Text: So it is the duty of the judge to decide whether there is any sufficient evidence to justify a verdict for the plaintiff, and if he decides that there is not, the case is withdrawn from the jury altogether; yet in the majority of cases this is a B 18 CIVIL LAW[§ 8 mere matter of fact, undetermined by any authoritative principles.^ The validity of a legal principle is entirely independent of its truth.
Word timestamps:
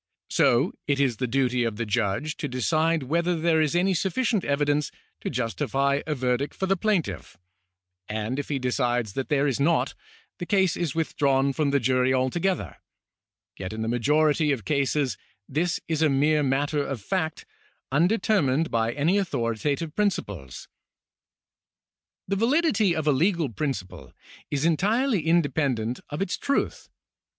So 0.31 0.73
it 0.87 0.99
is 0.99 1.17
the 1.17 1.27
duty 1.27 1.63
of 1.63 1.75
the 1.75 1.85
judge 1.85 2.35
to 2.37 2.47
decide 2.47 3.03
whether 3.03 3.39
there 3.39 3.61
is 3.61 3.75
any 3.75 3.93
sufficient 3.93 4.43
evidence 4.43 4.89
to 5.19 5.29
justify 5.29 6.01
a 6.07 6.15
verdict 6.15 6.55
for 6.55 6.65
the 6.65 6.75
plaintiff, 6.75 7.37
and 8.09 8.39
if 8.39 8.49
he 8.49 8.57
decides 8.57 9.13
that 9.13 9.29
there 9.29 9.45
is 9.45 9.59
not, 9.59 9.93
the 10.39 10.47
case 10.47 10.75
is 10.75 10.95
withdrawn 10.95 11.53
from 11.53 11.69
the 11.69 11.79
jury 11.79 12.11
altogether; 12.11 12.77
yet 13.59 13.73
in 13.73 13.83
the 13.83 13.87
majority 13.87 14.51
of 14.51 14.65
cases 14.65 15.19
this 15.47 15.79
is 15.87 16.01
a 16.01 16.09
B 16.09 16.15
18 16.15 16.15
CIVIL 16.15 16.15
LAW[§ 16.15 16.33
8 16.33 16.33
mere 16.33 16.43
matter 16.49 16.83
of 16.83 16.99
fact, 16.99 17.45
undetermined 17.91 18.71
by 18.71 18.93
any 18.93 19.19
authoritative 19.19 19.93
principles.^ 19.95 20.65
The 22.27 22.35
validity 22.35 22.95
of 22.95 23.05
a 23.05 23.11
legal 23.11 23.49
principle 23.49 24.13
is 24.49 24.65
entirely 24.65 25.27
independent 25.27 25.99
of 26.09 26.23
its 26.23 26.39
truth. 26.39 26.89